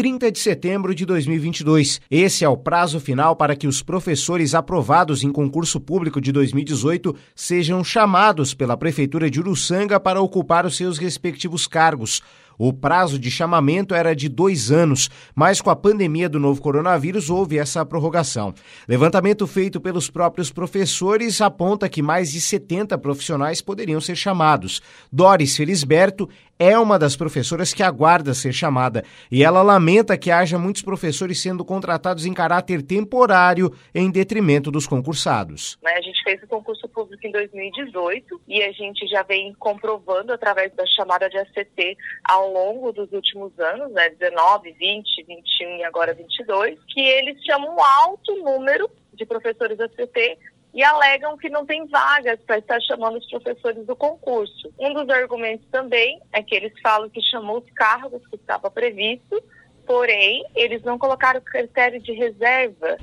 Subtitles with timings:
[0.00, 2.00] 30 de setembro de 2022.
[2.10, 7.14] Esse é o prazo final para que os professores aprovados em concurso público de 2018
[7.36, 12.22] sejam chamados pela Prefeitura de Uruçanga para ocupar os seus respectivos cargos.
[12.62, 17.30] O prazo de chamamento era de dois anos, mas com a pandemia do novo coronavírus
[17.30, 18.52] houve essa prorrogação.
[18.86, 24.82] Levantamento feito pelos próprios professores aponta que mais de 70 profissionais poderiam ser chamados.
[25.10, 26.28] Doris Felisberto
[26.60, 29.02] é uma das professoras que aguarda ser chamada
[29.32, 34.86] e ela lamenta que haja muitos professores sendo contratados em caráter temporário em detrimento dos
[34.86, 35.78] concursados.
[35.82, 40.34] Né, a gente fez o concurso público em 2018 e a gente já vem comprovando
[40.34, 45.84] através da chamada de ACT ao longo dos últimos anos, né, 19, 20, 21 e
[45.84, 50.38] agora 22, que eles chamam um alto número de professores ACT
[50.72, 54.72] e alegam que não tem vagas para estar chamando os professores do concurso.
[54.78, 59.42] Um dos argumentos também é que eles falam que chamou os cargos que estava previsto,
[59.86, 62.96] porém eles não colocaram critério de reserva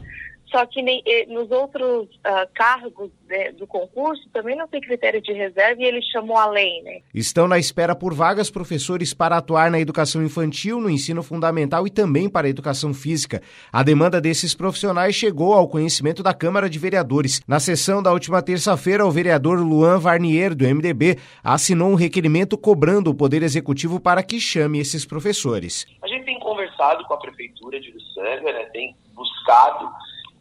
[0.50, 5.34] só que nem, nos outros uh, cargos né, do concurso também não tem critério de
[5.34, 7.00] reserva e ele chamou além, né?
[7.14, 11.90] Estão na espera por vagas professores para atuar na educação infantil, no ensino fundamental e
[11.90, 13.42] também para a educação física.
[13.72, 17.42] A demanda desses profissionais chegou ao conhecimento da Câmara de Vereadores.
[17.48, 23.10] Na sessão da última terça-feira, o vereador Luan Varnier, do MDB, assinou um requerimento cobrando
[23.10, 25.86] o Poder Executivo para que chame esses professores.
[26.02, 29.90] A gente tem conversado com a Prefeitura de Uruçanga, né, tem buscado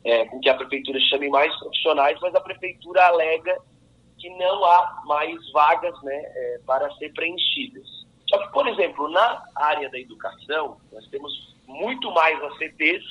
[0.07, 3.59] é, com que a prefeitura chame mais profissionais, mas a prefeitura alega
[4.19, 7.87] que não há mais vagas né, é, para ser preenchidas.
[8.31, 13.05] Só que, por exemplo, na área da educação, nós temos muito mais ACTs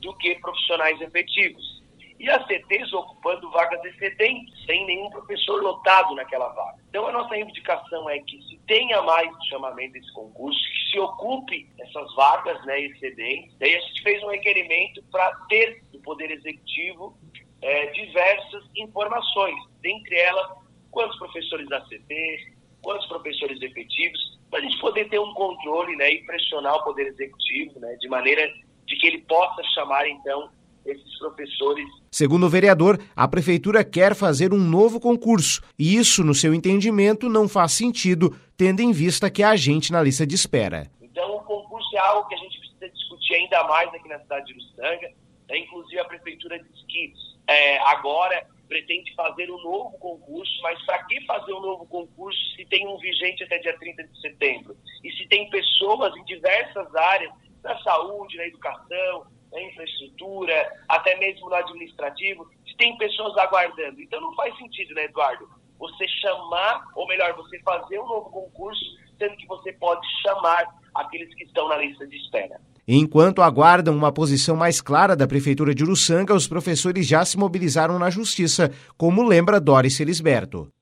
[0.00, 1.78] do que profissionais efetivos
[2.20, 6.78] e as CTs ocupando vagas excedentes, sem nenhum professor lotado naquela vaga.
[6.88, 10.58] Então, a nossa reivindicação é que se tenha mais chamamento desse concurso,
[10.90, 13.54] se ocupe essas vagas né, excedentes.
[13.58, 17.16] Daí a gente fez um requerimento para ter do Poder Executivo
[17.62, 20.50] é, diversas informações, dentre elas,
[20.90, 22.52] quantos professores da CT,
[22.82, 27.08] quantos professores efetivos, para a gente poder ter um controle né, e pressionar o Poder
[27.08, 28.48] Executivo, né, de maneira
[28.86, 30.50] de que ele possa chamar, então,
[30.90, 31.86] esses professores.
[32.10, 37.28] Segundo o vereador, a prefeitura quer fazer um novo concurso e isso, no seu entendimento,
[37.28, 40.90] não faz sentido, tendo em vista que há gente na lista de espera.
[41.00, 44.46] Então, o concurso é algo que a gente precisa discutir ainda mais aqui na cidade
[44.46, 45.10] de Uruçanga.
[45.48, 47.12] É, inclusive, a prefeitura diz que
[47.46, 52.66] é, agora pretende fazer um novo concurso, mas para que fazer um novo concurso se
[52.66, 54.76] tem um vigente até dia 30 de setembro?
[55.02, 57.32] E se tem pessoas em diversas áreas,
[57.64, 64.00] na saúde, na educação, na infraestrutura, até mesmo no administrativo, se tem pessoas aguardando.
[64.00, 65.48] Então não faz sentido, né, Eduardo?
[65.78, 68.84] Você chamar, ou melhor, você fazer um novo concurso,
[69.18, 72.60] sendo que você pode chamar aqueles que estão na lista de espera.
[72.86, 77.98] Enquanto aguardam uma posição mais clara da Prefeitura de Uruçanga, os professores já se mobilizaram
[77.98, 80.72] na Justiça, como lembra Doris Felisberto.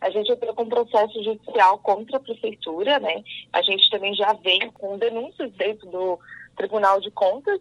[0.00, 3.22] A gente entrou com um processo judicial contra a Prefeitura, né?
[3.52, 6.18] A gente também já vem com denúncias dentro do
[6.56, 7.60] Tribunal de Contas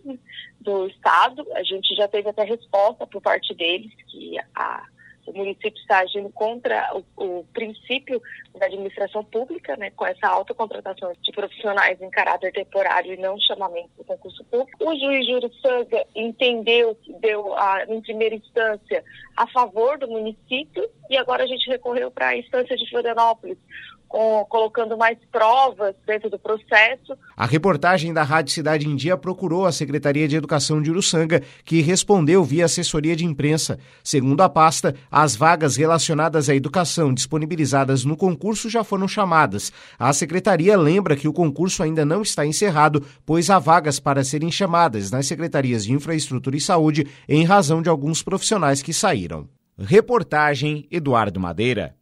[0.61, 1.45] do Estado.
[1.53, 4.85] A gente já teve até resposta por parte deles que a,
[5.27, 8.21] o município está agindo contra o, o, princípio
[8.57, 13.39] da administração pública, né, com essa alta contratação de profissionais em caráter temporário e não
[13.39, 14.89] chamamento do concurso público.
[14.89, 19.03] O juiz Júlio Sanga entendeu, deu a, em primeira instância
[19.35, 23.57] a favor do município e agora a gente recorreu para a instância de Florianópolis,
[24.07, 27.17] com, colocando mais provas dentro do processo.
[27.35, 31.81] A reportagem da Rádio Cidade em Dia procurou a Secretaria de Educação de Uruçanga, que
[31.81, 33.79] respondeu via assessoria de imprensa.
[34.03, 39.71] Segundo a pasta, as vagas relacionadas à educação disponibilizadas no concurso já foram chamadas.
[39.99, 44.51] A secretaria lembra que o concurso ainda não está encerrado, pois há vagas para serem
[44.51, 49.56] chamadas nas secretarias de Infraestrutura e Saúde em razão de alguns profissionais que saíram.
[49.79, 51.96] Reportagem Eduardo Madeira.